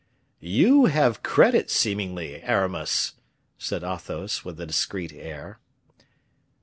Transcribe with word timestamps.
"You 0.39 0.85
have 0.85 1.21
credit, 1.21 1.69
seemingly, 1.69 2.41
Aramis!" 2.41 3.13
said 3.59 3.83
Athos, 3.83 4.43
with 4.43 4.59
a 4.59 4.65
discreet 4.65 5.13
air. 5.13 5.59